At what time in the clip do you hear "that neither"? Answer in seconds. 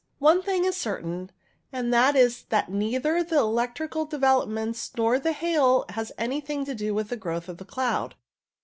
2.49-3.21